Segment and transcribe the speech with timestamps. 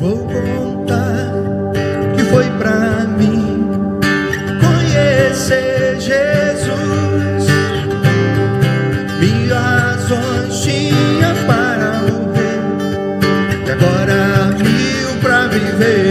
[0.00, 1.32] Vou contar
[1.74, 3.68] o que foi pra mim
[4.60, 7.48] conhecer Jesus.
[9.18, 12.60] Mil razões tinha para morrer
[13.66, 16.07] e agora mil pra viver.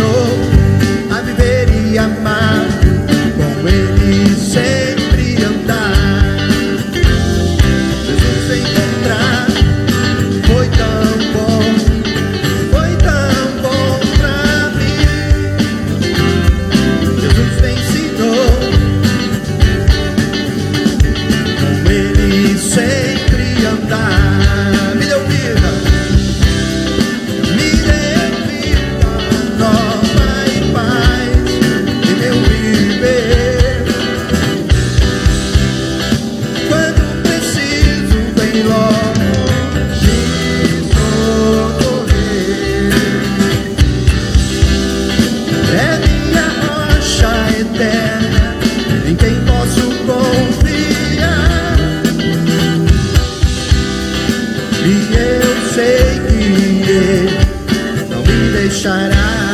[0.00, 0.39] no
[58.48, 59.49] deixará.